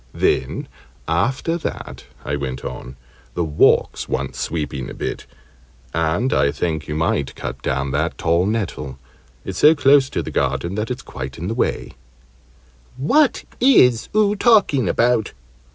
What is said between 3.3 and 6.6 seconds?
"the walks want sweeping a bit; and I